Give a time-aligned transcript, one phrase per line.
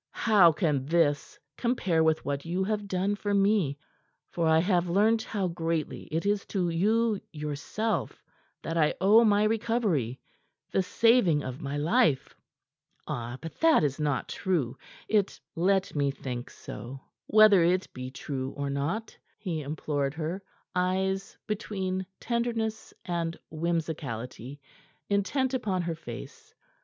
[0.17, 3.77] "How can this compare with what you have done for me?
[4.31, 8.23] For I have learnt how greatly it is to you, yourself,
[8.63, 10.19] that I owe my recovery
[10.71, 12.35] the saving of my life."
[13.07, 14.75] "Ah, but that is not true.
[15.07, 20.41] It" "Let me think so, whether it be true or not," he implored her,
[20.75, 24.59] eyes between tenderness and whimsicality
[25.11, 26.55] intent upon her face.